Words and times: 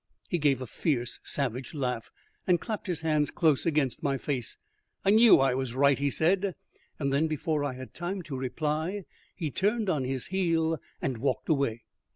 He 0.29 0.39
gave 0.39 0.63
a 0.63 0.65
fierce 0.65 1.19
savage 1.23 1.75
laugh, 1.75 2.09
and 2.47 2.59
clapped 2.59 2.87
his 2.87 3.01
hands 3.01 3.29
close 3.29 3.67
against 3.67 4.01
my 4.01 4.17
face. 4.17 4.57
"I 5.05 5.11
knew 5.11 5.37
I 5.39 5.53
was 5.53 5.75
right," 5.75 5.99
he 5.99 6.09
said; 6.09 6.55
and 6.97 7.13
then, 7.13 7.27
before 7.27 7.63
I 7.63 7.73
had 7.73 7.93
time 7.93 8.23
to 8.23 8.35
reply, 8.35 9.05
he 9.35 9.51
turned 9.51 9.91
on 9.91 10.03
his 10.03 10.25
heel 10.33 10.81
and 11.03 11.19
walked 11.19 11.49
away. 11.49 11.83